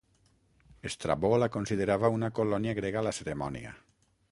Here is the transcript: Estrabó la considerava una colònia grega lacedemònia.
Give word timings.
Estrabó 0.89 1.31
la 1.43 1.49
considerava 1.57 2.11
una 2.17 2.31
colònia 2.41 2.75
grega 2.81 3.07
lacedemònia. 3.11 3.79